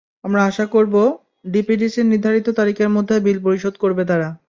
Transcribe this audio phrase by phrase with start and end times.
[0.23, 0.95] আমরা আশা করব,
[1.47, 4.29] ডিপিডিসির নির্ধারিত তারিখের মধ্যে বিল পরিশোধ করবে তারা।